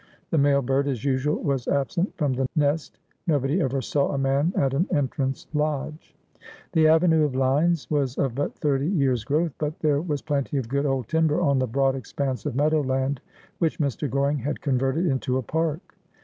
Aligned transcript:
The 0.31 0.37
male 0.39 0.63
bird 0.63 0.87
as 0.87 1.05
usual 1.05 1.43
was 1.43 1.67
absent 1.67 2.17
from 2.17 2.33
the 2.33 2.47
nest. 2.55 2.97
Nobody 3.27 3.61
ever 3.61 3.83
saw 3.83 4.09
a 4.09 4.17
man 4.17 4.51
at 4.55 4.73
an 4.73 4.87
entrance 4.91 5.45
lodge. 5.53 6.15
The 6.71 6.87
avenue 6.87 7.23
of 7.23 7.35
limes 7.35 7.87
was 7.91 8.17
of 8.17 8.33
but 8.33 8.55
thirty 8.55 8.87
years' 8.87 9.23
growth, 9.23 9.53
but 9.59 9.77
there 9.81 10.01
was 10.01 10.23
plenty 10.23 10.57
of 10.57 10.69
good 10.69 10.87
old 10.87 11.07
timber 11.07 11.39
on 11.39 11.59
the 11.59 11.67
broad 11.67 11.93
expanse 11.95 12.47
of 12.47 12.55
meadow 12.55 12.81
land 12.81 13.21
which 13.59 13.77
Mr. 13.77 14.09
Goring 14.09 14.39
had 14.39 14.59
converted 14.59 15.05
into 15.05 15.37
a 15.37 15.43
park. 15.43 15.95